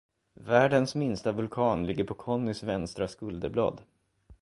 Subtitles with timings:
[0.39, 3.81] Världens minsta vulkan ligger på Connys vänstra skulderblad.